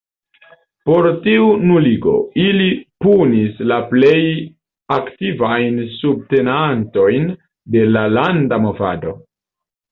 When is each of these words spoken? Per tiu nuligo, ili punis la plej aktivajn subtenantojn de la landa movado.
Per 0.89 1.07
tiu 1.25 1.49
nuligo, 1.71 2.13
ili 2.45 2.69
punis 3.07 3.61
la 3.73 3.79
plej 3.93 4.23
aktivajn 4.97 5.79
subtenantojn 6.01 7.31
de 7.77 7.89
la 7.95 8.11
landa 8.19 8.63
movado. 8.69 9.19